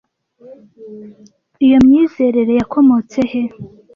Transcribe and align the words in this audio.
Iyo 1.65 1.77
myizerere 1.85 2.51
yakomotse 2.59 3.19
he 3.29 3.41